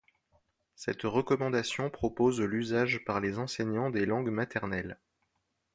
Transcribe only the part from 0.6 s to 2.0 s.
Cette recommandation